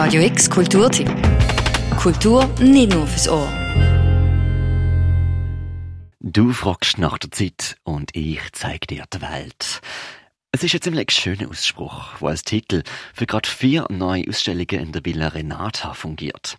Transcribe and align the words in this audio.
Radio 0.00 0.22
X 0.22 0.48
Kulturtipp. 0.48 1.10
Kultur 1.96 2.46
nicht 2.60 2.92
nur 2.92 3.04
fürs 3.04 3.28
Ohr. 3.28 3.52
Du 6.20 6.52
fragst 6.52 6.98
nach 6.98 7.18
der 7.18 7.32
Zeit 7.32 7.76
und 7.82 8.14
ich 8.14 8.38
zeig 8.52 8.86
dir 8.86 9.06
die 9.12 9.20
Welt. 9.20 9.80
Es 10.52 10.62
ist 10.62 10.72
ein 10.72 10.82
ziemlich 10.82 11.10
schöner 11.10 11.50
Ausspruch, 11.50 12.16
der 12.20 12.28
als 12.28 12.42
Titel 12.44 12.84
für 13.12 13.26
gerade 13.26 13.48
vier 13.48 13.86
neue 13.90 14.28
Ausstellungen 14.28 14.78
in 14.78 14.92
der 14.92 15.04
Villa 15.04 15.26
Renata 15.26 15.94
fungiert. 15.94 16.58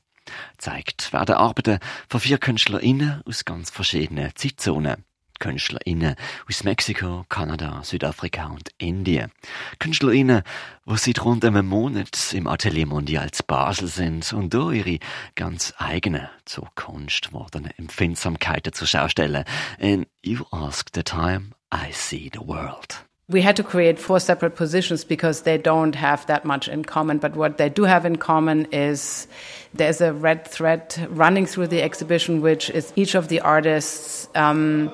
Zeigt 0.58 1.14
werden 1.14 1.36
Arbeiten 1.36 1.80
von 2.10 2.20
vier 2.20 2.40
KünstlerInnen 2.40 3.22
aus 3.26 3.46
ganz 3.46 3.70
verschiedenen 3.70 4.36
Zeitzonen. 4.36 5.06
KünstlerInnen 5.40 6.16
aus 6.48 6.64
Mexiko, 6.64 7.26
Kanada, 7.30 7.82
Südafrika 7.84 8.48
und 8.48 8.70
Indien. 8.78 9.32
KünstlerInnen, 9.80 10.44
die 10.86 10.98
seit 10.98 11.24
rund 11.24 11.44
einem 11.44 11.68
Monat 11.68 12.34
im 12.34 12.48
Atelier 12.48 12.86
Mondial 12.86 13.32
zu 13.32 13.44
Basel 13.44 13.88
sind 13.88 14.32
und 14.34 14.54
da 14.54 14.72
ihre 14.72 15.00
ganz 15.36 15.74
eigene, 15.78 16.30
zur 16.46 16.68
Kunst 16.76 17.30
gewordene 17.30 17.78
Empfindsamkeiten 17.78 18.74
zur 18.74 18.88
Schau 18.88 19.08
stellen. 19.08 19.46
And 19.82 20.08
you 20.22 20.46
ask 20.52 20.90
the 20.94 21.04
time, 21.04 21.52
I 21.74 21.92
see 21.92 22.30
the 22.34 22.46
world. 22.46 23.04
we 23.30 23.42
had 23.42 23.56
to 23.56 23.64
create 23.64 24.00
four 24.00 24.20
separate 24.20 24.56
positions 24.56 25.04
because 25.04 25.44
they 25.44 25.58
don't 25.58 25.94
have 25.94 26.26
that 26.26 26.46
much 26.46 26.68
in 26.68 26.84
common. 26.84 27.20
But 27.20 27.36
what 27.36 27.58
they 27.58 27.70
do 27.70 27.84
have 27.84 28.04
in 28.04 28.16
common 28.16 28.66
is 28.72 29.28
there's 29.74 30.02
a 30.02 30.12
red 30.12 30.48
thread 30.48 30.96
running 31.12 31.46
through 31.46 31.68
the 31.68 31.84
exhibition, 31.84 32.42
which 32.42 32.72
is 32.72 32.92
each 32.96 33.14
of 33.14 33.28
the 33.28 33.40
artists 33.42 34.28
um, 34.34 34.92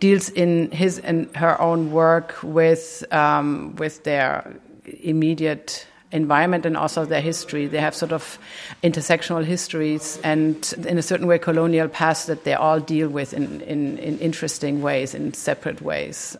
deals 0.00 0.28
in 0.30 0.70
his 0.70 0.98
and 0.98 1.34
her 1.36 1.60
own 1.60 1.92
work 1.92 2.36
with 2.42 3.04
um, 3.12 3.74
with 3.76 4.04
their 4.04 4.54
immediate 5.02 5.86
environment 6.14 6.64
and 6.64 6.76
also 6.76 7.04
their 7.04 7.20
history. 7.20 7.66
They 7.66 7.80
have 7.80 7.94
sort 7.94 8.12
of 8.12 8.38
intersectional 8.82 9.44
histories 9.44 10.18
and, 10.22 10.72
in 10.86 10.96
a 10.96 11.02
certain 11.02 11.26
way, 11.26 11.38
colonial 11.38 11.88
past 11.88 12.28
that 12.28 12.44
they 12.44 12.54
all 12.54 12.80
deal 12.80 13.08
with 13.08 13.34
in, 13.34 13.60
in, 13.62 13.98
in 13.98 14.18
interesting 14.20 14.80
ways, 14.80 15.14
in 15.14 15.34
separate 15.34 15.82
ways. 15.82 16.38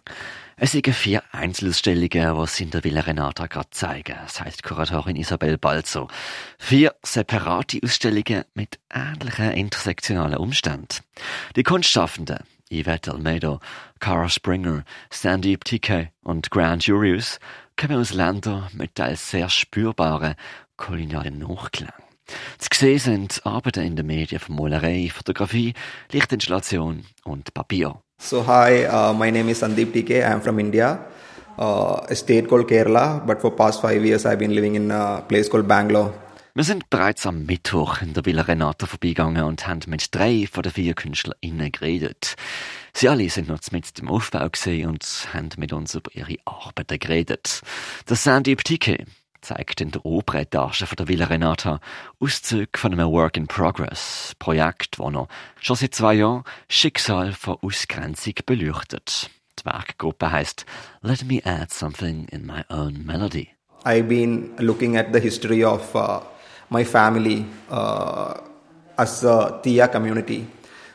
Es 0.56 0.71
sind 0.71 0.87
vier 0.87 1.21
Einzelausstellungen, 1.33 2.47
sie 2.47 2.62
in 2.62 2.71
der 2.71 2.84
Villa 2.84 3.00
Renata 3.00 3.48
gerade 3.48 3.71
zeigen, 3.71 4.15
sagt 4.28 4.62
Kuratorin 4.62 5.17
Isabel 5.17 5.59
Balzo. 5.59 6.06
Vier 6.59 6.95
separate 7.03 7.81
Ausstellungen 7.83 8.45
mit 8.55 8.78
ähnlichen 8.89 9.50
intersektionalen 9.50 10.37
Umständen. 10.37 11.03
Die 11.56 11.65
Kunstschaffenden, 11.65 12.39
Yvette 12.80 13.12
Almeida, 13.12 13.61
Cara 14.00 14.28
Springer, 14.28 14.84
Sandeep 15.11 15.64
TK 15.64 16.11
und 16.22 16.50
Grant 16.50 16.86
Jurius, 16.86 17.39
kommen 17.77 17.98
aus 17.98 18.12
Ländern 18.12 18.69
mit 18.72 18.94
teils 18.94 19.31
sehr 19.31 19.48
spürbaren 19.48 20.34
kolonialen 20.77 21.39
Nachklang. 21.39 21.92
Zu 22.58 22.69
sehen 22.72 22.98
sind 22.98 23.41
Arbeiten 23.44 23.84
in 23.84 23.97
den 23.97 24.06
Medien 24.06 24.41
von 24.41 24.56
Malerei, 24.56 25.11
Fotografie, 25.12 25.75
Lichtinstallation 26.11 27.05
und 27.25 27.53
Papier. 27.53 28.00
So 28.19 28.47
hi, 28.47 28.86
uh, 28.86 29.12
my 29.12 29.31
name 29.31 29.50
is 29.50 29.62
Sandeep 29.62 29.92
TK. 29.92 30.11
I 30.11 30.33
am 30.33 30.41
from 30.41 30.59
India, 30.59 30.98
uh, 31.59 32.00
a 32.09 32.14
state 32.14 32.48
called 32.48 32.66
Kerala, 32.66 33.25
but 33.27 33.41
for 33.41 33.50
past 33.50 33.83
five 33.83 34.05
years 34.05 34.25
I've 34.25 34.38
been 34.38 34.55
living 34.55 34.77
in 34.77 34.91
a 34.91 35.22
place 35.28 35.48
called 35.48 35.69
Bangalore. 35.69 36.23
Wir 36.56 36.62
sind 36.62 36.88
bereits 36.88 37.27
am 37.27 37.47
Mittwoch 37.47 38.00
in 38.00 38.14
der 38.14 38.24
Villa 38.24 38.42
Renata 38.42 38.86
vorbeigegangen 38.86 39.42
und 39.42 39.66
haben 39.66 39.80
mit 39.88 40.14
drei 40.14 40.47
von 40.48 40.62
den 40.62 40.70
vier 40.70 40.94
KünstlerInnen 40.94 41.72
geredet. 41.72 42.36
Sie 42.92 43.08
alle 43.08 43.28
sind 43.28 43.48
noch 43.48 43.58
mit 43.72 43.98
dem 43.98 44.08
Aufbau 44.08 44.44
und 44.44 45.28
haben 45.32 45.48
mit 45.56 45.72
uns 45.72 45.97
über 45.97 46.14
ihre 46.14 46.36
Arbeiten 46.44 47.00
geredet. 47.00 47.60
Der 48.08 48.14
Sandeep 48.14 48.62
TK 48.62 49.05
zeigt 49.41 49.80
in 49.80 49.91
der 49.91 50.06
Oberetage 50.06 50.86
von 50.86 50.94
der 50.94 51.08
Villa 51.08 51.27
Renata 51.27 51.80
Auszüge 52.20 52.78
von 52.78 52.92
einem 52.92 53.10
Work 53.10 53.36
in 53.36 53.48
Progress, 53.48 54.36
Projekt, 54.38 55.00
das 55.00 55.10
noch 55.10 55.27
schon 55.60 55.75
seit 55.75 55.97
zwei 55.97 56.14
Jahren 56.14 56.44
Schicksal 56.69 57.32
von 57.32 57.56
Ausgrenzung 57.62 58.34
beleuchtet. 58.47 59.28
Die 59.59 59.64
Werkgruppe 59.64 60.31
heißt 60.31 60.66
Let 61.03 61.25
Me 61.25 61.44
Add 61.44 61.75
Something 61.75 62.28
in 62.28 62.47
My 62.47 62.62
Own 62.69 63.04
Melody. 63.04 63.48
I've 63.84 64.09
been 64.09 64.53
looking 64.59 64.97
at 64.97 65.12
the 65.12 65.20
history 65.20 65.64
of 65.64 65.94
uh, 65.97 66.20
my 66.70 66.84
family 66.84 67.47
uh, 67.70 68.34
as 68.98 69.25
a 69.25 69.60
Tia 69.62 69.88
community. 69.88 70.47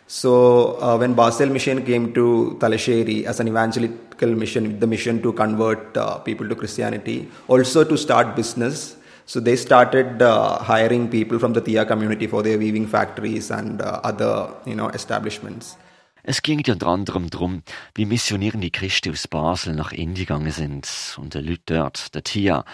So 0.08 0.82
uh, 0.82 0.98
when 0.98 1.14
Basel 1.14 1.50
Mission 1.50 1.86
came 1.86 2.14
to 2.14 2.58
Talasheri 2.60 3.26
as 3.26 3.40
an 3.40 3.48
evangelical 3.48 4.30
mission, 4.30 4.64
with 4.64 4.80
the 4.80 4.88
mission 4.88 5.22
to 5.22 5.34
convert 5.34 5.96
uh, 5.96 6.18
people 6.20 6.50
to 6.50 6.56
Christianity, 6.56 7.30
also 7.48 7.84
to 7.84 7.96
start 7.96 8.36
business. 8.36 8.96
So 9.28 9.40
they 9.40 9.56
started 9.56 10.24
uh, 10.24 10.58
hiring 10.58 11.10
people 11.10 11.38
from 11.38 11.54
the 11.54 11.62
Tia 11.62 11.86
community 11.86 12.26
for 12.26 12.42
their 12.42 12.58
weaving 12.58 12.88
factories 12.88 13.52
and 13.52 13.82
uh, 13.84 14.02
other, 14.04 14.50
you 14.66 14.74
know, 14.74 14.90
establishments. 14.90 15.78
Es 16.24 16.42
ging 16.42 16.64
unter 16.68 16.88
anderem 16.88 17.30
darum, 17.30 17.64
wie 17.96 18.06
missionierende 18.06 18.72
Christen 18.72 19.12
aus 19.12 19.28
Basel 19.28 19.74
nach 19.76 19.92
Indien 19.92 20.28
gegangen 20.28 20.52
sind 20.52 21.18
und 21.18 21.34
den 21.34 21.46
Leuten 21.46 21.62
dort, 21.66 22.14
der 22.14 22.24
Tia, 22.24 22.66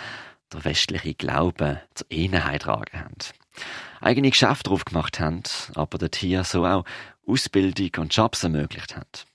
der 0.54 0.66
westliche 0.66 1.14
Glaube 1.14 1.82
zur 1.94 2.08
Einheit 2.12 2.64
tragen 2.64 3.00
haben. 3.00 3.16
Eigene 4.02 4.30
Geschäfte 4.30 4.70
drauf 4.70 4.86
gemacht 4.86 5.20
haben, 5.20 5.44
aber 5.76 5.98
der 5.98 6.12
Tia 6.12 6.44
so 6.44 6.66
auch 6.66 6.86
Ausbildung 7.28 7.92
und 7.98 8.16
Jobs 8.16 8.44
ermöglicht 8.44 8.96
hat. 8.96 9.26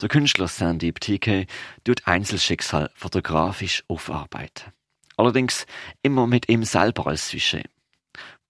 Der 0.00 0.08
Künstler 0.08 0.48
Sandeep 0.48 1.00
TK 1.00 1.46
tut 1.84 2.06
Einzelschicksal 2.06 2.90
fotografisch 2.94 3.84
aufarbeiten. 3.88 4.72
Allerdings 5.16 5.66
immer 6.02 6.26
mit 6.26 6.48
ihm 6.48 6.64
selber 6.64 7.06
als 7.08 7.28
Sujet. 7.28 7.68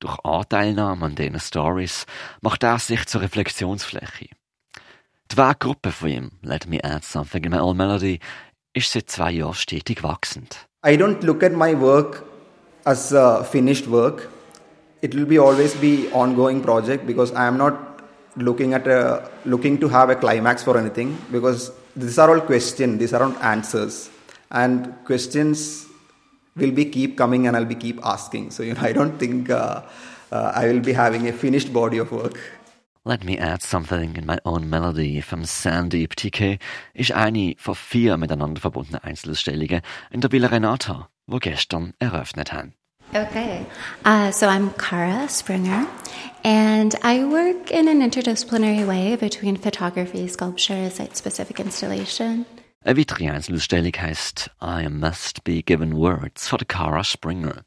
Durch 0.01 0.19
Anteilnahme 0.25 1.07
an 1.07 1.15
diesen 1.15 1.41
Stories 1.41 2.07
macht 2.41 2.63
er 2.63 2.79
sich 2.79 3.07
zur 3.07 3.23
Reflexionsfläche. 3.23 4.29
Die 5.31 5.37
Weggruppe 5.37 5.93
von 5.93 6.09
ihm, 6.09 6.31
Let 6.43 6.67
Me 6.67 6.83
Add 6.85 7.05
Something 7.07 7.45
in 7.45 7.51
My 7.51 7.59
Old 7.59 7.77
Melody, 7.77 8.21
ist 8.75 8.93
seit 8.93 9.11
zwei 9.11 9.33
Jahren 9.33 9.55
stetig 9.55 10.03
wachsend. 10.03 10.69
I 10.85 10.97
don't 10.97 11.23
look 11.25 11.43
at 11.43 11.53
my 11.53 11.73
work 11.73 12.25
as 12.85 13.13
a 13.13 13.43
finished 13.43 13.87
work. 13.87 14.31
It 15.01 15.15
will 15.15 15.25
be 15.25 15.39
always 15.39 15.75
be 15.75 16.11
ongoing 16.13 16.63
project 16.63 17.07
because 17.07 17.33
I 17.33 17.47
am 17.47 17.57
not 17.57 18.03
looking 18.37 18.75
at 18.75 18.87
a 18.87 19.31
looking 19.47 19.79
to 19.81 19.89
have 19.89 20.11
a 20.11 20.17
climax 20.17 20.63
for 20.63 20.77
anything 20.77 21.17
because 21.33 21.73
these 21.97 22.19
are 22.19 22.29
all 22.35 22.41
questions 22.41 22.99
these 22.99 23.15
are 23.15 23.29
not 23.29 23.43
answers. 23.43 24.11
And 24.51 24.95
questions 25.07 25.87
will 26.55 26.71
be 26.71 26.85
keep 26.85 27.17
coming 27.17 27.47
and 27.47 27.57
i'll 27.57 27.65
be 27.65 27.75
keep 27.75 28.05
asking. 28.05 28.51
So 28.51 28.63
you 28.63 28.75
know 28.75 28.83
i 28.83 28.93
don't 28.93 29.19
think 29.19 29.49
uh, 29.49 29.83
uh, 30.33 30.53
i 30.55 30.67
will 30.67 30.81
be 30.81 30.93
having 30.93 31.29
a 31.29 31.33
finished 31.33 31.73
body 31.73 31.99
of 31.99 32.13
work 32.13 32.39
Let 33.07 33.23
me 33.23 33.37
add 33.37 33.63
something 33.63 34.17
in 34.17 34.25
my 34.25 34.39
own 34.47 34.71
melody 34.71 35.21
vom 35.21 35.45
Sandeep 35.45 36.17
TK 36.17 36.59
ist 36.95 37.13
eine 37.13 37.55
von 37.59 37.75
vier 37.75 38.17
miteinander 38.17 38.63
verbundenen 38.63 39.05
Einzelausstellungen 39.05 39.83
in 40.11 40.23
der 40.23 40.33
Villa 40.33 40.49
Renata, 40.49 41.11
wo 41.27 41.37
gestern 41.37 41.93
eröffnet 41.99 42.55
haben. 42.55 42.73
Okay. 43.13 43.67
Uh, 44.07 44.33
so 44.33 44.47
I'm 44.47 44.71
Kara 44.79 45.29
Springer, 45.29 45.87
and 46.45 46.95
I 47.05 47.25
work 47.27 47.71
in 47.71 47.89
an 47.89 48.01
interdisciplinary 48.01 48.89
way 48.89 49.17
between 49.17 49.59
photography, 49.59 50.27
sculpture, 50.27 50.89
site 50.89 51.15
specific 51.15 51.61
installation. 51.61 52.47
Eine 52.87 52.97
weitere 52.99 53.29
Einzelausstellung 53.29 53.93
heisst 53.99 54.51
I 54.63 54.89
Must 54.89 55.45
Be 55.45 55.63
Given 55.63 55.95
Words 55.95 56.49
von 56.49 56.61
Cara 56.67 57.05
Springer. 57.05 57.67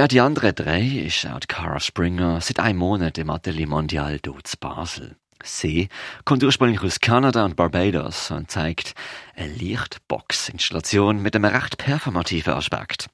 Auch 0.00 0.08
die 0.08 0.20
anderen 0.20 0.54
drei 0.54 0.80
ist 0.80 1.26
auch 1.26 1.38
Cara 1.46 1.78
Springer 1.78 2.40
seit 2.40 2.58
einem 2.58 2.78
Monat 2.78 3.18
im 3.18 3.28
Atelier 3.28 3.66
Mondial 3.66 4.20
zu 4.22 4.56
Basel. 4.58 5.16
Sie 5.44 5.90
kommt 6.24 6.42
ursprünglich 6.42 6.80
aus 6.82 6.98
Kanada 6.98 7.44
und 7.44 7.56
Barbados 7.56 8.30
und 8.30 8.50
zeigt 8.50 8.94
eine 9.36 9.52
Lichtbox-Installation 9.52 11.20
mit 11.20 11.36
einem 11.36 11.44
recht 11.44 11.76
performativen 11.76 12.54
Aspekt. 12.54 13.08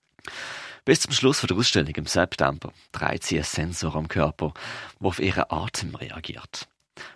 Bis 0.84 1.00
zum 1.00 1.12
Schluss 1.12 1.40
der 1.40 1.56
Ausstellung 1.56 1.94
im 1.96 2.06
September 2.06 2.72
dreht 2.92 3.24
sie 3.24 3.36
einen 3.36 3.44
Sensor 3.44 3.96
am 3.96 4.06
Körper, 4.06 4.54
der 5.00 5.08
auf 5.08 5.19
ihren 5.19 5.44
Atem 5.48 5.96
reagiert. 5.96 6.69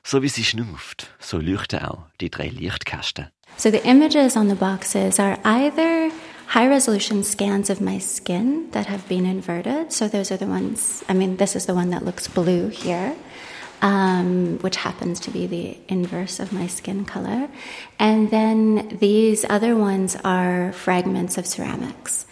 So 0.03 0.23
wie 0.23 0.29
sie 0.29 0.45
schnauft, 0.45 1.15
so 1.21 1.39
leuchten 1.39 1.85
auch 1.85 2.07
die 2.21 2.31
drei 2.31 2.49
Lichtkästen. 2.49 3.29
So 3.57 3.71
the 3.71 3.79
images 3.89 4.37
on 4.37 4.49
the 4.49 4.57
boxes 4.57 5.21
are 5.21 5.39
either 5.45 6.11
high 6.53 6.69
resolution 6.69 7.25
scans 7.25 7.71
of 7.71 7.81
my 7.81 7.99
skin 7.99 8.71
that 8.73 8.85
have 8.85 9.09
been 9.09 9.25
inverted. 9.25 9.91
So 9.91 10.07
those 10.07 10.31
are 10.31 10.37
the 10.37 10.47
ones, 10.47 11.03
I 11.09 11.15
mean, 11.15 11.39
this 11.39 11.57
is 11.57 11.65
the 11.65 11.75
one 11.75 11.89
that 11.91 12.05
looks 12.05 12.29
blue 12.29 12.69
here. 12.69 13.15
Um, 13.81 14.59
which 14.61 14.77
happens 14.77 15.19
to 15.21 15.33
be 15.33 15.49
the 15.49 15.77
inverse 15.89 16.39
of 16.39 16.53
my 16.53 16.69
skin 16.69 17.05
color. 17.05 17.49
And 17.99 18.31
then 18.31 18.97
these 19.01 19.45
other 19.51 19.75
ones 19.75 20.17
are 20.23 20.73
fragments 20.73 21.37
of 21.37 21.47
ceramics. 21.49 22.27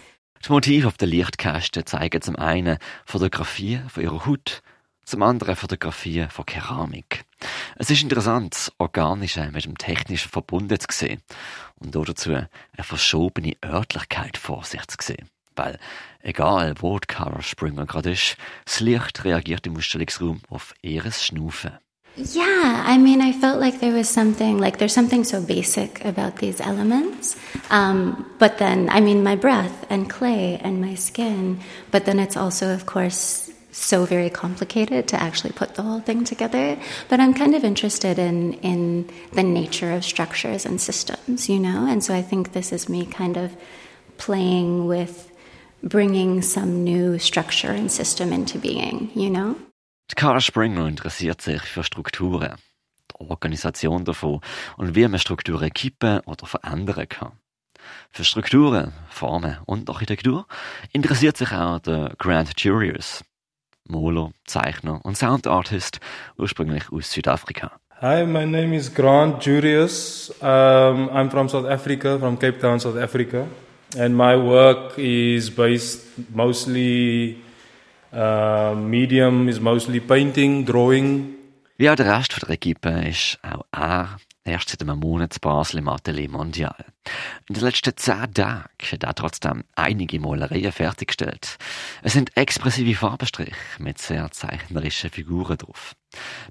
Die 0.44 0.52
Motive 0.52 0.86
auf 0.86 0.96
den 0.96 1.08
Lichtkästen 1.08 1.84
zeigen 1.86 2.22
zum 2.22 2.36
einen 2.36 2.78
Fotografien 3.04 3.88
von 3.88 4.04
ihrer 4.04 4.26
Haut, 4.26 4.62
zum 5.04 5.22
anderen 5.22 5.56
Fotografien 5.56 6.30
von 6.30 6.46
Keramik. 6.46 7.24
Es 7.76 7.90
ist 7.90 8.02
interessant, 8.02 8.54
das 8.54 8.72
Organische 8.78 9.50
mit 9.52 9.64
dem 9.64 9.78
Technischen 9.78 10.30
verbunden 10.30 10.78
zu 10.78 10.86
sehen 10.90 11.22
und 11.78 11.94
dazu 11.94 12.30
eine 12.30 12.48
verschobene 12.80 13.56
Örtlichkeit 13.64 14.36
vor 14.36 14.64
sich 14.64 14.86
zu 14.86 14.96
sehen. 15.00 15.28
weil 15.60 15.78
egal 16.22 16.74
wo 16.80 16.98
die 16.98 17.06
Cara 17.06 17.42
Springer 17.42 17.86
gerade 17.86 18.12
ist, 18.12 18.36
das 18.64 18.80
Licht 18.80 19.24
reagiert 19.24 19.66
im 19.66 19.76
Ausstellungsraum 19.76 20.40
auf 20.48 20.74
ihres 20.82 21.24
Schnufen. 21.24 21.72
Yeah, 22.16 22.84
I 22.86 22.98
mean, 22.98 23.20
I 23.20 23.32
felt 23.32 23.60
like 23.60 23.78
there 23.78 23.96
was 23.96 24.12
something, 24.12 24.58
like 24.58 24.78
there's 24.78 24.92
something 24.92 25.22
so 25.22 25.40
basic 25.40 26.04
about 26.04 26.40
these 26.40 26.60
elements. 26.60 27.36
Um, 27.70 28.26
but 28.38 28.58
then, 28.58 28.90
I 28.90 29.00
mean, 29.00 29.22
my 29.22 29.36
breath 29.36 29.86
and 29.88 30.10
clay 30.10 30.60
and 30.62 30.80
my 30.80 30.96
skin, 30.96 31.60
but 31.92 32.04
then 32.06 32.18
it's 32.18 32.36
also, 32.36 32.74
of 32.74 32.84
course, 32.84 33.49
so 33.72 34.04
very 34.04 34.30
complicated 34.30 35.08
to 35.08 35.22
actually 35.22 35.52
put 35.52 35.74
the 35.74 35.82
whole 35.82 36.00
thing 36.00 36.24
together. 36.24 36.76
But 37.08 37.20
I'm 37.20 37.34
kind 37.34 37.54
of 37.54 37.64
interested 37.64 38.18
in, 38.18 38.54
in 38.54 39.08
the 39.32 39.42
nature 39.42 39.92
of 39.92 40.04
structures 40.04 40.66
and 40.66 40.80
systems, 40.80 41.48
you 41.48 41.58
know? 41.58 41.86
And 41.86 42.02
so 42.02 42.14
I 42.14 42.22
think 42.22 42.52
this 42.52 42.72
is 42.72 42.88
me 42.88 43.06
kind 43.06 43.36
of 43.36 43.50
playing 44.18 44.86
with 44.86 45.30
bringing 45.82 46.42
some 46.42 46.84
new 46.84 47.18
structure 47.18 47.70
and 47.70 47.90
system 47.90 48.32
into 48.32 48.58
being, 48.58 49.10
you 49.14 49.30
know? 49.30 49.56
Cara 50.16 50.40
Springer 50.40 50.86
interessiert 50.86 51.40
sich 51.40 51.62
für 51.62 51.84
Strukturen, 51.84 52.56
die 53.10 53.30
Organisation 53.30 54.04
davon 54.04 54.40
und 54.76 54.94
wie 54.94 55.06
man 55.06 55.20
Strukturen 55.20 55.70
kippen 55.72 56.20
oder 56.26 56.46
verändern 56.46 57.08
kann. 57.08 57.32
Für 58.10 58.24
Strukturen, 58.24 58.92
Formen 59.08 59.58
und 59.66 59.88
Architektur 59.88 60.46
interessiert 60.92 61.36
sich 61.36 61.52
auch 61.52 61.78
der 61.78 62.12
Grant 62.18 62.60
Jurius, 62.60 63.22
Maler, 63.88 64.30
Zeichner 64.44 65.00
und 65.04 65.16
Soundartist, 65.16 66.00
ursprünglich 66.36 66.90
aus 66.92 67.10
Südafrika. 67.10 67.72
Hi, 68.00 68.24
my 68.24 68.46
name 68.46 68.74
is 68.74 68.94
Grant 68.94 69.44
Jurius. 69.44 70.32
Um, 70.40 71.10
I'm 71.10 71.30
from 71.30 71.48
South 71.48 71.66
Africa, 71.66 72.18
from 72.18 72.38
Cape 72.38 72.58
Town, 72.60 72.80
South 72.80 72.96
Africa. 72.96 73.46
And 73.98 74.16
my 74.16 74.36
work 74.36 74.96
is 74.96 75.50
based 75.50 76.06
mostly 76.34 77.42
Uh, 78.12 78.74
medium 78.74 79.48
is 79.48 79.60
mostly 79.60 80.00
painting, 80.00 80.64
drawing. 80.64 81.36
Wie 81.76 81.88
auch 81.88 81.94
der 81.94 82.18
Rest 82.18 82.42
der 82.42 82.50
Equipe 82.50 82.88
ist 83.08 83.38
auch 83.42 83.64
er 83.70 84.16
erst 84.50 84.70
seit 84.70 84.82
einem 84.82 84.98
Monat 84.98 85.32
zu 85.32 85.40
Basel 85.40 85.78
im 85.78 85.88
Atelier 85.88 86.28
Mondial. 86.28 86.84
In 87.48 87.54
den 87.54 87.64
letzten 87.64 87.96
zehn 87.96 88.34
Tagen 88.34 88.64
hat 88.90 89.02
er 89.02 89.14
trotzdem 89.14 89.64
einige 89.74 90.20
Malereien 90.20 90.72
fertiggestellt. 90.72 91.56
Es 92.02 92.12
sind 92.12 92.36
expressive 92.36 92.98
Farbenstriche 92.98 93.54
mit 93.78 93.98
sehr 93.98 94.30
zeichnerischen 94.30 95.10
Figuren 95.10 95.56
drauf. 95.56 95.94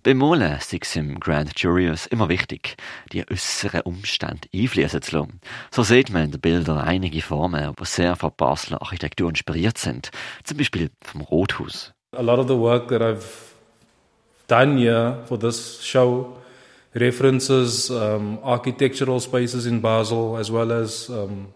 Beim 0.04 0.18
Malen 0.18 0.58
ist 0.58 0.74
es 0.74 0.96
im 0.96 1.20
Grand 1.20 1.60
Jurius 1.60 2.06
immer 2.06 2.30
wichtig, 2.30 2.78
die 3.12 3.30
äußeren 3.30 3.82
Umstände 3.82 4.48
einfließen 4.54 5.02
zu 5.02 5.18
lassen. 5.18 5.42
So 5.72 5.84
sieht 5.84 6.10
man 6.10 6.26
in 6.26 6.32
den 6.32 6.42
Bildern 6.42 6.80
einige 6.80 7.22
Formen, 7.22 7.76
die 7.80 7.86
sehr 7.86 8.16
von 8.16 8.32
Basler 8.36 8.82
Architektur 8.82 9.30
inspiriert 9.30 9.78
sind. 9.78 10.12
Zum 10.44 10.58
Beispiel 10.58 10.90
vom 11.02 11.22
Rothaus. 11.22 11.94
A 12.16 12.22
lot 12.22 12.40
of 12.40 12.48
the 12.48 12.58
work 12.58 12.88
that 12.88 13.02
I've 13.02 13.50
done 14.48 14.78
here 14.78 15.24
for 15.28 15.38
this 15.38 15.86
show 15.86 16.38
references 16.96 17.92
um, 17.92 18.40
architectural 18.44 19.20
spaces 19.20 19.66
in 19.66 19.80
Basel 19.80 20.38
as 20.38 20.50
well 20.50 20.72
as 20.72 21.10
um, 21.10 21.54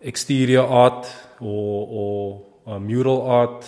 exterior 0.00 0.62
art 0.62 1.12
or, 1.40 1.86
or 1.90 2.46
uh, 2.66 2.78
mural 2.78 3.22
art, 3.22 3.66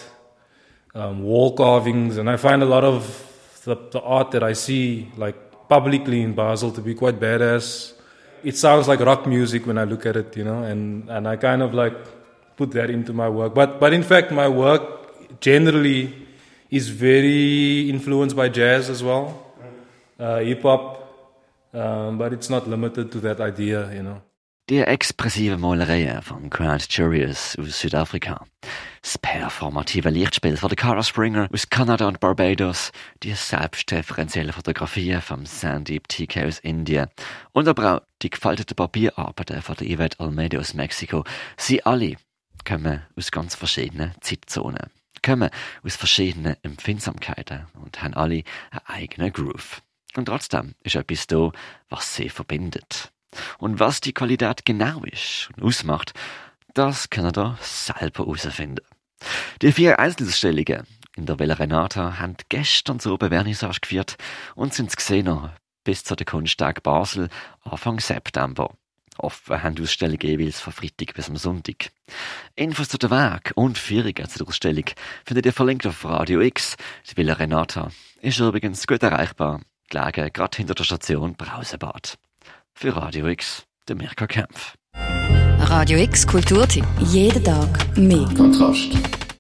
um, 0.94 1.22
wall 1.24 1.56
carvings, 1.56 2.18
and 2.18 2.28
I 2.28 2.36
find 2.36 2.62
a 2.62 2.66
lot 2.66 2.84
of 2.84 3.60
the, 3.64 3.76
the, 3.90 4.00
art 4.00 4.30
that 4.32 4.42
I 4.42 4.52
see 4.52 5.10
like 5.16 5.68
publicly 5.68 6.22
in 6.22 6.34
Basel 6.34 6.70
to 6.72 6.80
be 6.80 6.94
quite 6.94 7.18
badass. 7.18 7.94
It 8.44 8.56
sounds 8.56 8.88
like 8.88 9.00
rock 9.00 9.26
music 9.26 9.66
when 9.66 9.78
I 9.78 9.84
look 9.84 10.04
at 10.04 10.16
it, 10.16 10.36
you 10.36 10.44
know, 10.44 10.62
and, 10.62 11.08
and 11.08 11.26
I 11.26 11.36
kind 11.36 11.62
of 11.62 11.72
like 11.72 11.94
put 12.56 12.72
that 12.72 12.90
into 12.90 13.12
my 13.12 13.28
work. 13.28 13.54
But 13.54 13.80
but 13.80 13.92
in 13.92 14.02
fact, 14.02 14.32
my 14.32 14.48
work 14.48 15.40
generally 15.40 16.26
is 16.70 16.88
very 16.88 17.88
influenced 17.88 18.36
by 18.36 18.48
jazz 18.48 18.90
as 18.90 19.02
well 19.02 19.51
hip 20.18 20.62
hop, 20.62 20.98
but 21.72 22.32
it's 22.32 22.50
not 22.50 22.66
limited 22.66 23.10
to 23.12 23.20
that 23.20 23.40
idea, 23.40 23.92
you 23.94 24.02
know. 24.02 24.20
Die 24.70 24.78
expressive 24.78 25.58
Malereien 25.58 26.22
von 26.22 26.48
Grant 26.48 26.86
Jurius 26.88 27.58
aus 27.58 27.80
Südafrika. 27.80 28.46
Das 29.02 29.18
performative 29.18 30.08
Lichtspiel 30.08 30.56
von 30.56 30.68
der 30.68 30.76
Cara 30.76 31.02
Springer 31.02 31.48
aus 31.52 31.68
Kanada 31.68 32.06
und 32.06 32.20
Barbados. 32.20 32.92
Die 33.24 33.32
selbstreferenziellen 33.32 34.52
Fotografien 34.52 35.20
vom 35.20 35.46
Sandeep 35.46 36.06
TK 36.06 36.46
aus 36.46 36.60
Indien. 36.60 37.08
Und 37.50 37.66
aber 37.66 37.96
auch 37.96 38.00
die 38.22 38.30
gefalteten 38.30 38.76
Papierarbeiten 38.76 39.62
von 39.62 39.74
der 39.74 39.88
Yvette 39.88 40.20
Almeida 40.20 40.58
aus 40.58 40.74
Mexiko. 40.74 41.24
Sie 41.56 41.84
alle 41.84 42.14
kommen 42.64 43.02
aus 43.16 43.32
ganz 43.32 43.56
verschiedenen 43.56 44.12
Zeitzonen. 44.20 44.90
Kommen 45.24 45.50
aus 45.84 45.96
verschiedenen 45.96 46.56
Empfindsamkeiten 46.62 47.66
und 47.82 48.00
haben 48.00 48.14
alle 48.14 48.44
einen 48.70 48.86
eigenen 48.86 49.32
Groove. 49.32 49.82
Und 50.16 50.26
trotzdem 50.26 50.74
ist 50.82 50.94
etwas 50.94 51.26
da, 51.26 51.50
was 51.88 52.14
sie 52.14 52.28
verbindet. 52.28 53.12
Und 53.58 53.80
was 53.80 54.00
die 54.00 54.12
Qualität 54.12 54.64
genau 54.64 55.02
ist 55.04 55.48
und 55.56 55.62
ausmacht, 55.62 56.12
das 56.74 57.10
kann 57.10 57.34
er 57.34 57.58
selber 57.60 58.24
herausfinden. 58.24 58.84
Die 59.62 59.72
vier 59.72 59.98
Einzelausstellungen 59.98 60.86
in 61.16 61.26
der 61.26 61.38
Villa 61.38 61.54
Renata 61.54 62.18
haben 62.18 62.36
gestern 62.48 62.98
so 62.98 63.18
eine 63.18 63.28
Vernissage 63.28 63.80
geführt 63.80 64.16
und 64.54 64.74
sind 64.74 64.94
gesehen 64.94 65.50
bis 65.84 66.04
zu 66.04 66.16
den 66.16 66.26
Kunsttag 66.26 66.82
Basel 66.82 67.28
Anfang 67.62 68.00
September. 68.00 68.74
Offen 69.18 69.62
haben 69.62 69.74
die 69.74 69.82
Ausstellungen 69.82 70.20
jeweils 70.20 70.60
von 70.60 70.72
Freitag 70.72 71.14
bis 71.14 71.28
am 71.28 71.36
Sonntag. 71.36 71.90
Infos 72.56 72.88
zu 72.88 72.96
der 72.96 73.10
Weg 73.10 73.52
und 73.54 73.76
Führungen 73.76 74.28
zu 74.28 74.38
der 74.38 74.48
Ausstellung 74.48 74.84
findet 75.24 75.44
ihr 75.44 75.52
verlinkt 75.52 75.86
auf 75.86 76.04
Radio 76.04 76.40
X. 76.40 76.76
Die 77.10 77.16
Villa 77.16 77.34
Renata 77.34 77.90
ist 78.22 78.40
übrigens 78.40 78.86
gut 78.86 79.02
erreichbar 79.02 79.60
gelegen 79.92 80.32
gerade 80.32 80.56
hinter 80.56 80.74
der 80.74 80.84
Station 80.84 81.34
Brausebad. 81.34 82.18
Für 82.74 82.96
Radio 82.96 83.26
X, 83.28 83.64
der 83.88 83.96
Mirka 83.96 84.26
Kempf. 84.26 84.74
Radio 85.58 85.98
X 85.98 86.26
Kulturtipp. 86.26 86.84
Jeden 86.98 87.44
Tag 87.44 87.96
mehr. 87.96 88.28
Kontrast. 88.36 89.21